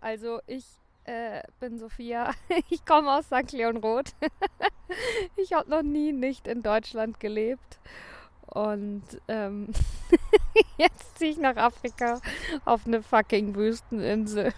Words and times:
Also 0.00 0.40
ich 0.46 0.64
äh, 1.04 1.42
bin 1.60 1.78
Sophia. 1.78 2.32
Ich 2.70 2.84
komme 2.84 3.12
aus 3.12 3.26
St. 3.26 3.52
Leon 3.52 3.78
Roth. 3.78 4.14
ich 5.36 5.52
habe 5.52 5.70
noch 5.70 5.82
nie 5.82 6.12
nicht 6.12 6.46
in 6.46 6.62
Deutschland 6.62 7.20
gelebt. 7.20 7.78
Und 8.46 9.04
ähm, 9.28 9.68
jetzt 10.78 11.18
ziehe 11.18 11.32
ich 11.32 11.38
nach 11.38 11.56
Afrika 11.56 12.20
auf 12.64 12.86
eine 12.86 13.02
fucking 13.02 13.54
Wüsteninsel. 13.54 14.52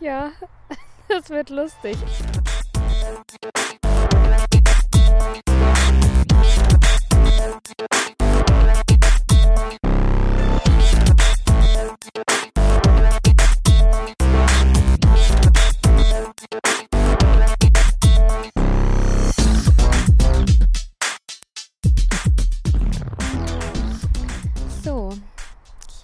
ja, 0.00 0.32
das 1.08 1.28
wird 1.28 1.50
lustig. 1.50 1.96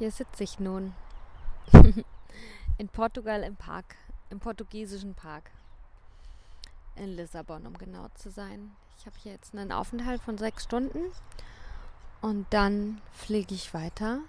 Hier 0.01 0.11
sitze 0.11 0.45
ich 0.45 0.59
nun. 0.59 0.95
in 2.79 2.89
Portugal 2.89 3.43
im 3.43 3.55
Park, 3.55 3.97
im 4.31 4.41
portugiesischen 4.41 5.15
Park. 5.15 5.51
In 6.97 7.17
Lissabon, 7.17 7.67
um 7.67 7.77
genau 7.77 8.09
zu 8.15 8.31
sein. 8.31 8.73
Ich 8.99 9.05
habe 9.05 9.17
hier 9.23 9.33
jetzt 9.33 9.55
einen 9.55 9.73
Aufenthalt 9.73 10.23
von 10.23 10.39
sechs 10.39 10.65
Stunden 10.65 11.01
und 12.23 12.47
dann 12.49 13.03
fliege 13.13 13.55
ich 13.55 13.75
weiter 13.75 14.21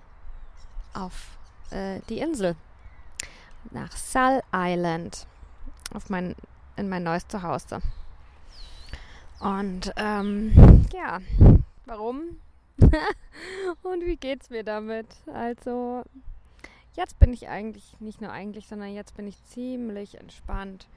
auf 0.93 1.37
äh, 1.69 2.01
die 2.09 2.19
Insel 2.19 2.57
nach 3.69 3.93
Sal 3.93 4.43
Island 4.53 5.25
auf 5.93 6.09
mein, 6.09 6.35
in 6.75 6.89
mein 6.89 7.03
neues 7.03 7.29
Zuhause. 7.29 7.81
Und 9.39 9.93
ähm, 9.95 10.85
ja, 10.93 11.19
warum? 11.85 12.41
und 13.83 14.05
wie 14.05 14.17
geht's 14.17 14.49
mir 14.49 14.63
damit? 14.63 15.07
Also, 15.33 16.03
jetzt 16.93 17.19
bin 17.19 17.33
ich 17.33 17.47
eigentlich, 17.47 17.99
nicht 17.99 18.21
nur 18.21 18.31
eigentlich, 18.31 18.67
sondern 18.67 18.93
jetzt 18.93 19.15
bin 19.15 19.27
ich 19.27 19.43
ziemlich 19.45 20.19
entspannt. 20.19 20.87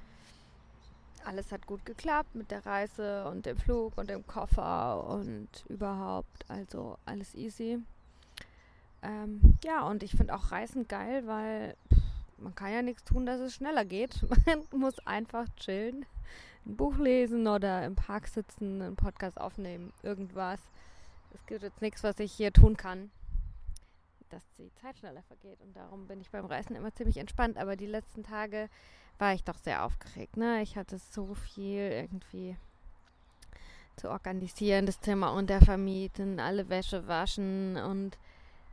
Alles 1.25 1.53
hat 1.53 1.67
gut 1.67 1.87
geklappt 1.87 2.35
mit 2.35 2.51
der 2.51 2.67
Reise 2.67 3.27
und 3.29 3.47
dem 3.47 3.57
Flug 3.57 3.97
und 3.97 4.11
dem 4.11 4.27
Koffer 4.27 5.07
und 5.09 5.49
überhaupt. 5.69 6.45
Also 6.49 6.99
alles 7.07 7.35
easy. 7.35 7.79
Ähm, 9.03 9.59
ja, 9.65 9.87
und 9.87 10.03
ich 10.03 10.13
finde 10.13 10.35
auch 10.35 10.51
Reisen 10.51 10.87
geil, 10.87 11.27
weil 11.27 11.77
man 12.39 12.55
kann 12.55 12.73
ja 12.73 12.83
nichts 12.83 13.05
tun, 13.05 13.25
dass 13.27 13.41
es 13.41 13.55
schneller 13.55 13.85
geht. 13.85 14.21
Man 14.47 14.81
muss 14.81 14.99
einfach 15.07 15.47
chillen, 15.57 16.05
ein 16.67 16.77
Buch 16.77 16.99
lesen 16.99 17.47
oder 17.47 17.85
im 17.85 17.95
Park 17.97 18.29
sitzen, 18.29 18.83
einen 18.83 18.97
Podcast 18.97 19.41
aufnehmen, 19.41 19.93
irgendwas 20.03 20.61
es 21.35 21.47
gibt 21.47 21.63
jetzt 21.63 21.83
nichts, 21.83 22.03
was 22.03 22.19
ich 22.21 22.33
hier 22.33 22.53
tun 22.53 22.77
kann, 22.77 23.11
dass 24.31 24.43
die 24.59 24.73
Zeit 24.75 24.99
schneller 24.99 25.23
vergeht. 25.23 25.61
Und 25.61 25.77
darum 25.77 26.07
bin 26.07 26.21
ich 26.21 26.31
beim 26.31 26.45
Reisen 26.45 26.77
immer 26.77 26.95
ziemlich 26.95 27.19
entspannt. 27.19 27.57
Aber 27.59 27.77
die 27.77 27.87
letzten 27.87 28.23
Tage 28.23 28.69
war 29.19 29.35
ich 29.35 29.45
doch 29.45 29.59
sehr 29.59 29.85
aufgeregt. 29.85 30.37
Ne? 30.37 30.63
Ich 30.63 30.77
hatte 30.77 30.99
so 30.99 31.35
viel 31.35 31.91
irgendwie 31.91 32.57
zu 33.97 34.11
organisieren, 34.11 34.87
das 34.87 35.01
Zimmer 35.01 35.33
untervermieten, 35.35 36.41
alle 36.41 36.69
Wäsche 36.69 37.07
waschen 37.07 37.77
und 37.77 38.19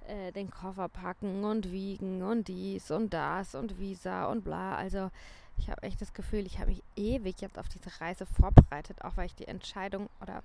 äh, 0.08 0.32
den 0.32 0.50
Koffer 0.50 0.90
packen 0.90 1.44
und 1.44 1.72
wiegen 1.72 2.24
und 2.24 2.48
dies 2.48 2.90
und 2.90 3.14
das 3.14 3.54
und 3.54 3.78
Visa 3.78 4.26
und 4.26 4.44
bla. 4.44 4.76
Also 4.76 5.12
ich 5.58 5.70
habe 5.70 5.84
echt 5.84 6.02
das 6.02 6.14
Gefühl, 6.14 6.48
ich 6.48 6.58
habe 6.58 6.72
mich 6.72 6.82
ewig 6.96 7.40
jetzt 7.40 7.60
auf 7.60 7.70
diese 7.70 8.02
Reise 8.02 8.26
vorbereitet, 8.26 9.04
auch 9.04 9.16
weil 9.16 9.28
ich 9.28 9.36
die 9.36 9.48
Entscheidung 9.48 10.10
oder 10.22 10.42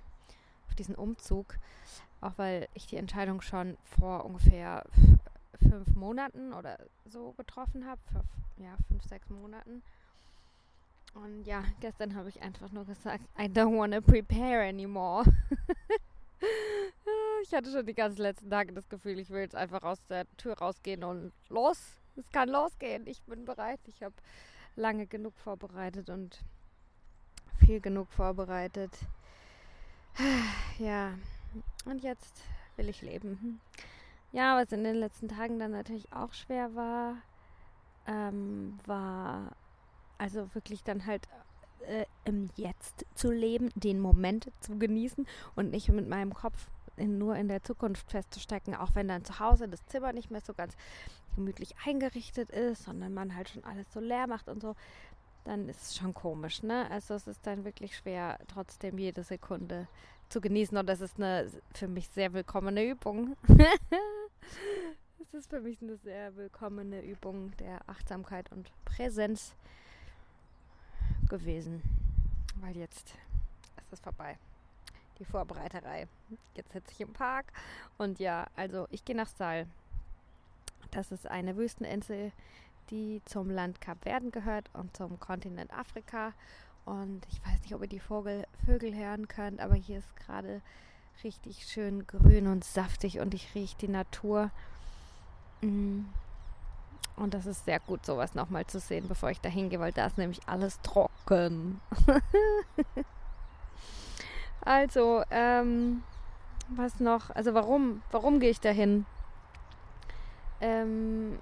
auf 0.67 0.75
diesen 0.75 0.95
Umzug 0.95 1.57
auch 2.21 2.33
weil 2.37 2.67
ich 2.73 2.87
die 2.87 2.97
Entscheidung 2.97 3.41
schon 3.41 3.77
vor 3.83 4.25
ungefähr 4.25 4.83
fünf 5.61 5.95
Monaten 5.95 6.53
oder 6.53 6.77
so 7.05 7.33
getroffen 7.33 7.85
habe. 7.85 8.01
Ja, 8.57 8.75
fünf, 8.87 9.03
sechs 9.03 9.29
Monaten. 9.29 9.83
Und 11.13 11.45
ja, 11.45 11.63
gestern 11.79 12.15
habe 12.15 12.29
ich 12.29 12.41
einfach 12.41 12.71
nur 12.71 12.85
gesagt, 12.85 13.23
I 13.39 13.43
don't 13.43 13.77
want 13.77 13.93
to 13.93 14.01
prepare 14.01 14.67
anymore. 14.67 15.25
ich 17.43 17.53
hatte 17.53 17.71
schon 17.71 17.85
die 17.85 17.93
ganzen 17.93 18.21
letzten 18.21 18.49
Tage 18.49 18.73
das 18.73 18.89
Gefühl, 18.89 19.19
ich 19.19 19.29
will 19.29 19.41
jetzt 19.41 19.55
einfach 19.55 19.83
aus 19.83 20.03
der 20.07 20.25
Tür 20.37 20.57
rausgehen 20.57 21.03
und 21.03 21.31
los. 21.49 22.01
Es 22.15 22.31
kann 22.31 22.49
losgehen. 22.49 23.05
Ich 23.05 23.21
bin 23.23 23.45
bereit. 23.45 23.79
Ich 23.85 24.01
habe 24.01 24.15
lange 24.75 25.05
genug 25.05 25.37
vorbereitet 25.37 26.09
und 26.09 26.43
viel 27.59 27.79
genug 27.79 28.11
vorbereitet. 28.11 28.91
Ja, 30.79 31.13
und 31.85 32.03
jetzt 32.03 32.41
will 32.75 32.89
ich 32.89 33.01
leben. 33.01 33.59
Ja, 34.31 34.61
was 34.61 34.71
in 34.71 34.83
den 34.83 34.95
letzten 34.95 35.27
Tagen 35.27 35.59
dann 35.59 35.71
natürlich 35.71 36.11
auch 36.11 36.33
schwer 36.33 36.75
war, 36.75 37.17
ähm, 38.07 38.77
war 38.85 39.51
also 40.17 40.53
wirklich 40.53 40.83
dann 40.83 41.05
halt 41.05 41.27
äh, 41.87 42.05
im 42.25 42.49
Jetzt 42.55 43.05
zu 43.15 43.31
leben, 43.31 43.69
den 43.75 43.99
Moment 43.99 44.51
zu 44.59 44.77
genießen 44.77 45.25
und 45.55 45.71
nicht 45.71 45.89
mit 45.89 46.07
meinem 46.07 46.33
Kopf 46.33 46.67
in, 46.97 47.17
nur 47.17 47.35
in 47.35 47.47
der 47.47 47.63
Zukunft 47.63 48.11
festzustecken, 48.11 48.75
auch 48.75 48.95
wenn 48.95 49.07
dann 49.07 49.23
zu 49.23 49.39
Hause 49.39 49.67
das 49.67 49.85
Zimmer 49.85 50.13
nicht 50.13 50.31
mehr 50.31 50.41
so 50.41 50.53
ganz 50.53 50.75
gemütlich 51.35 51.75
eingerichtet 51.85 52.49
ist, 52.49 52.83
sondern 52.83 53.13
man 53.13 53.35
halt 53.35 53.49
schon 53.49 53.63
alles 53.63 53.85
so 53.93 53.99
leer 53.99 54.27
macht 54.27 54.49
und 54.49 54.61
so, 54.61 54.75
dann 55.47 55.69
ist 55.69 55.81
es 55.81 55.97
schon 55.97 56.13
komisch, 56.13 56.63
ne? 56.63 56.89
Also 56.91 57.15
es 57.15 57.27
ist 57.27 57.45
dann 57.45 57.65
wirklich 57.65 57.97
schwer, 57.97 58.39
trotzdem 58.47 58.97
jede 58.97 59.23
Sekunde 59.23 59.87
zu 60.29 60.41
genießen. 60.41 60.77
Und 60.77 60.87
das 60.87 61.01
ist 61.01 61.17
eine 61.17 61.49
für 61.73 61.87
mich 61.87 62.07
sehr 62.09 62.33
willkommene 62.33 62.85
Übung. 62.85 63.35
Es 65.19 65.33
ist 65.33 65.49
für 65.49 65.59
mich 65.59 65.81
eine 65.81 65.97
sehr 65.97 66.33
willkommene 66.37 67.01
Übung 67.03 67.51
der 67.57 67.81
Achtsamkeit 67.87 68.49
und 68.53 68.71
Präsenz 68.85 69.55
gewesen. 71.27 71.81
Weil 72.61 72.77
jetzt 72.77 73.09
ist 73.77 73.91
es 73.91 73.99
vorbei. 73.99 74.37
Die 75.19 75.25
Vorbereiterei. 75.25 76.07
Jetzt 76.55 76.71
sitze 76.71 76.93
ich 76.93 77.01
im 77.01 77.11
Park. 77.11 77.51
Und 77.97 78.19
ja, 78.19 78.47
also 78.55 78.87
ich 78.89 79.03
gehe 79.03 79.17
nach 79.17 79.27
Sal. 79.27 79.67
Das 80.91 81.11
ist 81.11 81.27
eine 81.27 81.57
Wüsteninsel, 81.57 82.31
die 82.89 83.21
zum 83.25 83.49
Land 83.49 83.81
Kap 83.81 84.03
Verden 84.03 84.31
gehört 84.31 84.69
und 84.73 84.95
zum 84.95 85.19
Kontinent 85.19 85.71
Afrika. 85.73 86.33
Und 86.85 87.21
ich 87.29 87.45
weiß 87.45 87.61
nicht, 87.61 87.75
ob 87.75 87.81
ihr 87.81 87.87
die 87.87 87.99
Vogel, 87.99 88.45
Vögel 88.65 88.95
hören 88.95 89.27
könnt, 89.27 89.59
aber 89.59 89.75
hier 89.75 89.99
ist 89.99 90.15
gerade 90.15 90.61
richtig 91.23 91.65
schön 91.65 92.07
grün 92.07 92.47
und 92.47 92.63
saftig 92.63 93.19
und 93.19 93.33
ich 93.33 93.53
rieche 93.55 93.77
die 93.77 93.87
Natur. 93.87 94.51
Mm. 95.61 96.01
Und 97.15 97.33
das 97.33 97.47
ist 97.47 97.65
sehr 97.65 97.79
gut, 97.79 98.05
sowas 98.05 98.35
nochmal 98.35 98.67
zu 98.67 98.79
sehen, 98.79 99.07
bevor 99.07 99.31
ich 99.31 99.41
da 99.41 99.49
hingehe, 99.49 99.79
weil 99.79 99.91
da 99.91 100.05
ist 100.05 100.19
nämlich 100.19 100.39
alles 100.45 100.79
trocken. 100.81 101.81
also, 104.61 105.23
ähm, 105.31 106.03
was 106.69 106.99
noch? 106.99 107.31
Also 107.31 107.55
warum, 107.55 108.03
warum 108.11 108.39
gehe 108.39 108.51
ich 108.51 108.61
dahin? 108.61 109.07
Ähm, 110.61 111.39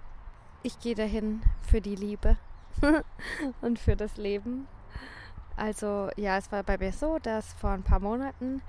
ich 0.66 0.80
gehe 0.80 0.96
dahin 0.96 1.42
für 1.62 1.82
die 1.82 1.96
Liebe 1.96 2.38
und 3.62 3.80
für 3.80 3.96
das 3.96 4.18
Leben 4.18 4.68
also 5.58 6.10
ja, 6.18 6.38
es 6.38 6.52
war 6.52 6.64
bei 6.64 6.78
mir 6.78 6.92
so, 6.92 7.20
dass 7.20 7.54
vor 7.54 7.72
ein 7.72 7.84
paar 7.84 8.00
Monaten 8.00 8.62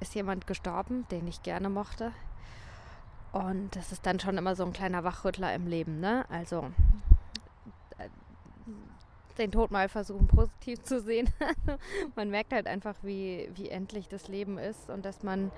ist 0.00 0.14
jemand 0.14 0.46
gestorben, 0.46 1.06
den 1.10 1.26
ich 1.28 1.42
gerne 1.42 1.68
mochte. 1.68 2.12
Und 3.32 3.76
das 3.76 3.92
ist 3.92 4.06
dann 4.06 4.18
schon 4.18 4.38
immer 4.38 4.56
so 4.56 4.64
ein 4.64 4.72
kleiner 4.72 5.04
Wachrüttler 5.04 5.54
im 5.54 5.66
Leben, 5.66 6.00
ne? 6.00 6.24
Also 6.30 6.70
äh, 7.98 8.08
den 9.38 9.52
Tod 9.52 9.70
mal 9.70 9.88
versuchen 9.88 10.26
positiv 10.26 10.82
zu 10.82 11.00
sehen. 11.00 11.28
man 12.16 12.30
merkt 12.30 12.52
halt 12.52 12.66
einfach, 12.66 12.96
wie, 13.02 13.50
wie 13.54 13.68
endlich 13.68 14.08
das 14.08 14.28
Leben 14.28 14.58
ist 14.58 14.88
und 14.88 15.04
dass 15.04 15.22
man 15.22 15.52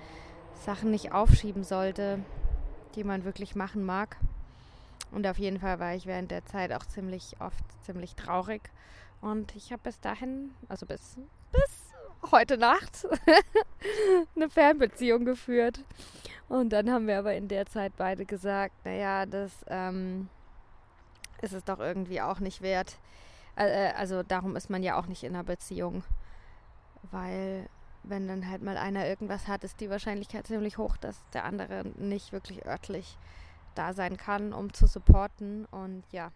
Sachen 0.67 0.91
nicht 0.91 1.13
aufschieben 1.13 1.65
sollte, 1.65 2.19
die 2.97 3.05
man 3.05 3.25
wirklich 3.25 3.55
machen 3.55 3.85
mag. 3.85 4.17
Und 5.13 5.27
auf 5.27 5.39
jeden 5.39 5.61
Fall 5.61 5.79
war 5.79 5.95
ich 5.95 6.07
während 6.07 6.31
der 6.31 6.45
Zeit 6.47 6.73
auch 6.73 6.85
ziemlich 6.87 7.37
oft 7.41 7.65
ziemlich 7.85 8.17
traurig 8.17 8.63
und 9.23 9.55
ich 9.55 9.73
habe 9.73 9.83
bis 9.85 10.01
dahin, 10.01 10.51
also 10.69 10.85
bis, 10.85 11.17
bis 11.53 12.33
heute 12.33 12.59
Nacht, 12.59 13.07
eine 14.37 14.51
Fernbeziehung 14.51 15.25
geführt. 15.25 15.85
Und 16.49 16.71
dann 16.71 16.91
haben 16.91 17.07
wir 17.07 17.21
aber 17.21 17.35
in 17.35 17.47
der 17.47 17.67
Zeit 17.67 17.93
beide 17.97 18.27
gesagt, 18.27 18.75
naja, 18.85 19.25
das 19.25 19.53
ähm, 19.69 20.29
ist 21.41 21.53
es 21.53 21.63
doch 21.63 21.79
irgendwie 21.79 22.21
auch 22.21 22.41
nicht 22.41 22.63
wert. 22.63 22.99
Äh, 23.57 23.91
äh, 23.91 23.93
also 23.93 24.25
darum 24.25 24.57
ist 24.57 24.71
man 24.71 24.83
ja 24.83 24.99
auch 24.99 25.07
nicht 25.07 25.23
in 25.23 25.35
einer 25.37 25.45
Beziehung. 25.45 26.03
Weil 27.13 27.69
wenn 28.03 28.27
dann 28.27 28.51
halt 28.51 28.63
mal 28.63 28.77
einer 28.77 29.07
irgendwas 29.07 29.47
hat, 29.47 29.63
ist 29.63 29.81
die 29.81 29.89
Wahrscheinlichkeit 29.89 30.49
ziemlich 30.49 30.79
hoch, 30.79 30.97
dass 30.97 31.17
der 31.33 31.45
andere 31.45 31.85
nicht 31.97 32.33
wirklich 32.33 32.67
örtlich 32.67 33.17
da 33.75 33.93
sein 33.93 34.17
kann, 34.17 34.53
um 34.53 34.73
zu 34.73 34.87
supporten. 34.87 35.67
Und 35.67 36.05
ja, 36.13 36.31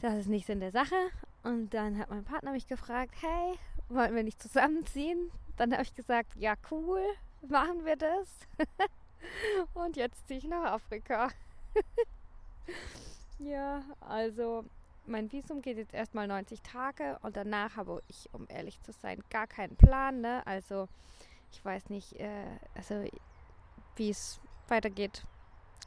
das 0.00 0.14
ist 0.14 0.28
nicht 0.28 0.46
Sinn 0.46 0.60
der 0.60 0.72
Sache. 0.72 0.94
Und 1.42 1.74
dann 1.74 1.98
hat 1.98 2.10
mein 2.10 2.24
Partner 2.24 2.52
mich 2.52 2.66
gefragt, 2.66 3.14
hey, 3.20 3.58
wollen 3.88 4.14
wir 4.14 4.22
nicht 4.22 4.40
zusammenziehen? 4.40 5.30
Dann 5.56 5.72
habe 5.72 5.82
ich 5.82 5.94
gesagt, 5.94 6.34
ja 6.36 6.54
cool, 6.70 7.02
machen 7.48 7.84
wir 7.84 7.96
das. 7.96 8.28
und 9.74 9.96
jetzt 9.96 10.26
ziehe 10.26 10.38
ich 10.38 10.44
nach 10.46 10.72
Afrika. 10.72 11.30
ja, 13.38 13.82
also 14.00 14.64
mein 15.06 15.30
Visum 15.32 15.62
geht 15.62 15.76
jetzt 15.76 15.94
erstmal 15.94 16.26
90 16.28 16.62
Tage 16.62 17.18
und 17.22 17.36
danach 17.36 17.76
habe 17.76 18.02
ich, 18.08 18.28
um 18.32 18.46
ehrlich 18.48 18.80
zu 18.82 18.92
sein, 18.92 19.22
gar 19.30 19.46
keinen 19.46 19.76
Plan. 19.76 20.20
Ne? 20.20 20.46
Also 20.46 20.88
ich 21.50 21.64
weiß 21.64 21.90
nicht, 21.90 22.18
äh, 22.18 22.46
also 22.74 23.04
wie 23.96 24.10
es 24.10 24.40
weitergeht. 24.68 25.24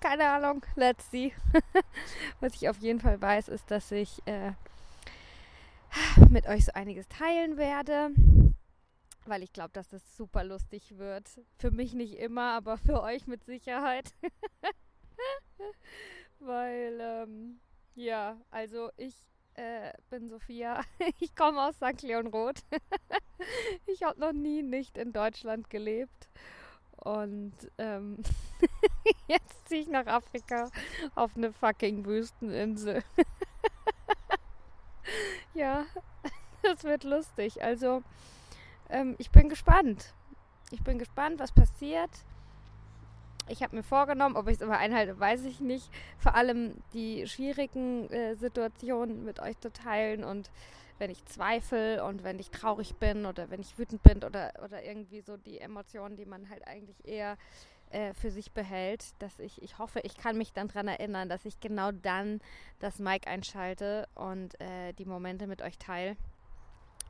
Keine 0.08 0.30
Ahnung, 0.30 0.64
let's 0.76 1.10
see. 1.10 1.34
Was 2.40 2.54
ich 2.54 2.70
auf 2.70 2.78
jeden 2.78 3.00
Fall 3.00 3.20
weiß, 3.20 3.48
ist, 3.48 3.72
dass 3.72 3.92
ich 3.92 4.22
äh, 4.28 4.52
mit 6.30 6.46
euch 6.46 6.66
so 6.66 6.74
einiges 6.74 7.08
teilen 7.08 7.58
werde, 7.58 8.12
weil 9.26 9.42
ich 9.42 9.52
glaube, 9.52 9.72
dass 9.74 9.90
das 9.90 10.16
super 10.16 10.44
lustig 10.44 11.00
wird. 11.00 11.28
Für 11.58 11.72
mich 11.72 11.96
nicht 11.96 12.20
immer, 12.20 12.52
aber 12.52 12.78
für 12.86 13.02
euch 13.02 13.26
mit 13.26 13.44
Sicherheit. 13.46 14.14
weil, 16.40 17.00
ähm, 17.02 17.60
ja, 17.96 18.38
also 18.52 18.92
ich 18.98 19.16
äh, 19.56 19.92
bin 20.12 20.28
Sophia. 20.28 20.82
Ich 21.20 21.36
komme 21.36 21.64
aus 21.64 21.78
St. 21.78 22.04
Leon 22.04 22.28
Roth. 22.28 22.64
ich 23.88 24.04
habe 24.04 24.20
noch 24.20 24.34
nie 24.34 24.62
nicht 24.62 25.00
in 25.00 25.14
Deutschland 25.14 25.72
gelebt. 25.72 26.30
Und 26.98 27.54
ähm, 27.80 28.18
jetzt 29.28 29.65
ziehe 29.76 29.84
ich 29.84 29.90
nach 29.90 30.08
Afrika 30.08 30.70
auf 31.16 31.36
eine 31.36 31.52
fucking 31.52 32.06
Wüsteninsel. 32.06 33.04
ja, 35.54 35.86
das 36.64 36.86
wird 36.86 37.04
lustig. 37.04 37.62
Also, 37.62 38.02
ähm, 38.90 39.16
ich 39.18 39.32
bin 39.32 39.50
gespannt. 39.50 40.14
Ich 40.72 40.82
bin 40.82 40.98
gespannt, 40.98 41.40
was 41.40 41.52
passiert. 41.52 42.10
Ich 43.50 43.64
habe 43.64 43.76
mir 43.76 43.84
vorgenommen, 43.84 44.38
ob 44.38 44.48
ich 44.48 44.56
es 44.56 44.62
immer 44.62 44.78
einhalte, 44.78 45.20
weiß 45.20 45.44
ich 45.44 45.60
nicht. 45.60 45.90
Vor 46.20 46.36
allem 46.36 46.82
die 46.94 47.28
schwierigen 47.28 48.10
äh, 48.12 48.36
Situationen 48.36 49.26
mit 49.26 49.42
euch 49.42 49.60
zu 49.60 49.74
teilen 49.74 50.24
und 50.24 50.50
wenn 51.00 51.12
ich 51.12 51.26
zweifle 51.26 52.02
und 52.06 52.24
wenn 52.24 52.40
ich 52.40 52.50
traurig 52.50 52.96
bin 52.96 53.26
oder 53.26 53.50
wenn 53.50 53.60
ich 53.60 53.78
wütend 53.78 54.02
bin 54.04 54.24
oder, 54.24 54.54
oder 54.64 54.84
irgendwie 54.84 55.20
so 55.20 55.36
die 55.36 55.60
Emotionen, 55.60 56.16
die 56.16 56.26
man 56.26 56.50
halt 56.50 56.66
eigentlich 56.66 57.06
eher 57.06 57.38
äh, 57.96 58.14
für 58.14 58.30
sich 58.30 58.52
behält, 58.52 59.06
dass 59.20 59.40
ich, 59.40 59.62
ich 59.62 59.80
hoffe, 59.80 60.02
ich 60.02 60.18
kann 60.18 60.38
mich 60.38 60.52
dann 60.52 60.68
daran 60.68 60.90
erinnern, 60.90 61.30
dass 61.30 61.46
ich 61.46 61.62
genau 61.62 61.94
dann 61.94 62.42
das 62.80 63.00
Mic 63.00 63.26
einschalte 63.26 64.08
und 64.16 64.60
äh, 64.60 64.92
die 64.94 65.06
Momente 65.06 65.48
mit 65.48 65.62
euch 65.62 65.78
teile, 65.78 66.18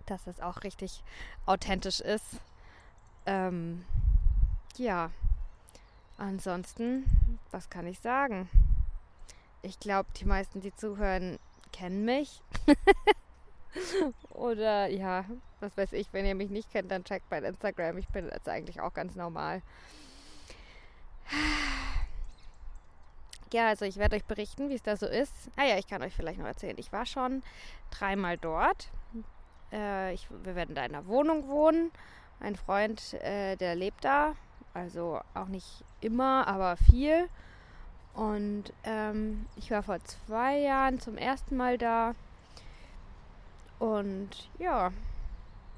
dass 0.05 0.27
es 0.27 0.39
auch 0.39 0.61
richtig 0.63 1.03
authentisch 1.47 2.01
ist. 2.01 2.39
Ähm, 3.25 3.83
ja, 4.77 5.09
ansonsten, 6.19 7.05
was 7.49 7.71
kann 7.71 7.87
ich 7.87 7.99
sagen? 7.99 8.47
Ich 9.63 9.79
glaube, 9.79 10.09
die 10.17 10.25
meisten, 10.25 10.61
die 10.61 10.75
zuhören, 10.75 11.39
kennen 11.71 12.05
mich. 12.05 12.43
Oder 14.29 14.85
ja, 14.87 15.25
was 15.61 15.75
weiß 15.75 15.93
ich, 15.93 16.13
wenn 16.13 16.27
ihr 16.27 16.35
mich 16.35 16.51
nicht 16.51 16.71
kennt, 16.71 16.91
dann 16.91 17.03
checkt 17.03 17.27
bei 17.31 17.39
Instagram. 17.39 17.97
Ich 17.97 18.07
bin 18.09 18.29
jetzt 18.29 18.47
eigentlich 18.47 18.81
auch 18.81 18.93
ganz 18.93 19.15
normal. 19.15 19.63
Ja, 23.53 23.69
also 23.69 23.85
ich 23.85 23.97
werde 23.97 24.15
euch 24.17 24.25
berichten, 24.25 24.69
wie 24.69 24.75
es 24.75 24.83
da 24.83 24.97
so 24.97 25.05
ist. 25.05 25.33
Ah 25.55 25.63
ja, 25.63 25.77
ich 25.77 25.87
kann 25.87 26.01
euch 26.01 26.13
vielleicht 26.13 26.39
noch 26.39 26.45
erzählen. 26.45 26.75
Ich 26.77 26.91
war 26.91 27.05
schon 27.05 27.41
dreimal 27.89 28.37
dort. 28.37 28.89
Äh, 29.71 30.13
ich, 30.13 30.27
wir 30.43 30.55
werden 30.55 30.75
da 30.75 30.83
in 30.83 30.93
einer 30.93 31.07
Wohnung 31.07 31.47
wohnen. 31.47 31.91
Ein 32.39 32.55
Freund, 32.55 33.13
äh, 33.13 33.55
der 33.55 33.75
lebt 33.75 34.03
da. 34.03 34.35
Also 34.73 35.21
auch 35.33 35.47
nicht 35.47 35.85
immer, 36.01 36.47
aber 36.47 36.75
viel. 36.75 37.29
Und 38.13 38.73
ähm, 38.83 39.45
ich 39.55 39.71
war 39.71 39.83
vor 39.83 39.99
zwei 40.03 40.59
Jahren 40.59 40.99
zum 40.99 41.17
ersten 41.17 41.55
Mal 41.55 41.77
da. 41.77 42.13
Und 43.79 44.49
ja, 44.57 44.91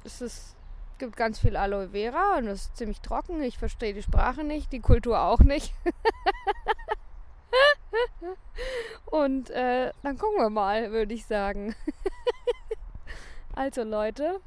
es 0.03 0.21
ist, 0.21 0.55
gibt 0.97 1.15
ganz 1.15 1.39
viel 1.39 1.55
Aloe 1.55 1.89
Vera 1.89 2.37
und 2.37 2.47
es 2.47 2.63
ist 2.63 2.77
ziemlich 2.77 3.01
trocken. 3.01 3.41
Ich 3.41 3.57
verstehe 3.57 3.93
die 3.93 4.03
Sprache 4.03 4.43
nicht, 4.43 4.71
die 4.71 4.79
Kultur 4.79 5.19
auch 5.19 5.39
nicht. 5.39 5.73
und 9.05 9.49
äh, 9.49 9.91
dann 10.03 10.17
gucken 10.17 10.39
wir 10.39 10.49
mal, 10.49 10.91
würde 10.91 11.13
ich 11.13 11.25
sagen. 11.25 11.75
also 13.55 13.83
Leute, 13.83 14.39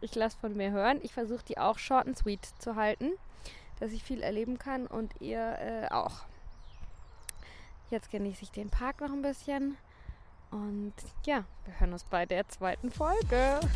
ich 0.00 0.14
lasse 0.14 0.38
von 0.38 0.56
mir 0.56 0.70
hören. 0.70 1.00
Ich 1.02 1.12
versuche 1.12 1.44
die 1.44 1.58
auch 1.58 1.78
short 1.78 2.06
and 2.06 2.16
sweet 2.16 2.44
zu 2.58 2.76
halten, 2.76 3.12
dass 3.80 3.92
ich 3.92 4.02
viel 4.02 4.22
erleben 4.22 4.58
kann 4.58 4.86
und 4.86 5.20
ihr 5.20 5.58
äh, 5.58 5.92
auch. 5.92 6.22
Jetzt 7.90 8.10
genieße 8.10 8.42
ich 8.42 8.50
den 8.50 8.70
Park 8.70 9.00
noch 9.00 9.12
ein 9.12 9.22
bisschen. 9.22 9.76
Und 10.50 10.94
ja, 11.24 11.44
wir 11.64 11.80
hören 11.80 11.92
uns 11.92 12.04
bei 12.04 12.26
der 12.26 12.48
zweiten 12.48 12.90
Folge. 12.90 13.60